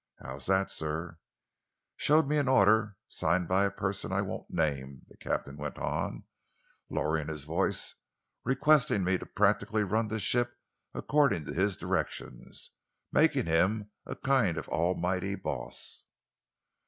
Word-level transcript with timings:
"How's 0.17 0.47
that, 0.47 0.71
sir?" 0.71 1.19
"Showed 1.95 2.27
me 2.27 2.39
an 2.39 2.47
order, 2.47 2.97
signed 3.07 3.47
by 3.47 3.65
a 3.65 3.69
person 3.69 4.11
I 4.11 4.21
won't 4.23 4.49
name," 4.49 5.03
the 5.09 5.15
captain 5.15 5.57
went 5.57 5.77
on, 5.77 6.23
lowering 6.89 7.27
his 7.27 7.43
voice, 7.43 7.93
"requesting 8.43 9.03
me 9.03 9.19
to 9.19 9.27
practically 9.27 9.83
run 9.83 10.07
the 10.07 10.17
ship 10.17 10.57
according 10.95 11.45
to 11.45 11.53
his 11.53 11.77
directions 11.77 12.71
making 13.11 13.45
him 13.45 13.91
a 14.07 14.15
kind 14.15 14.57
of 14.57 14.67
Almighty 14.69 15.35
boss." 15.35 16.03